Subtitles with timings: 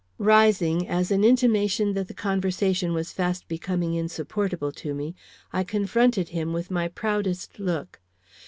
[0.17, 5.13] Rising, as an intimation that the conversation was fast becoming insupportable to me,
[5.53, 7.99] I confronted him with my proudest look.